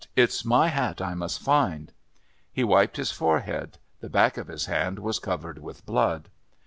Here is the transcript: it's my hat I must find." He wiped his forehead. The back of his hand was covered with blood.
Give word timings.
it's 0.15 0.43
my 0.43 0.67
hat 0.69 0.99
I 0.99 1.13
must 1.13 1.39
find." 1.39 1.93
He 2.51 2.63
wiped 2.63 2.97
his 2.97 3.11
forehead. 3.11 3.77
The 3.99 4.09
back 4.09 4.35
of 4.35 4.47
his 4.47 4.65
hand 4.65 4.97
was 4.97 5.19
covered 5.19 5.59
with 5.59 5.85
blood. 5.85 6.29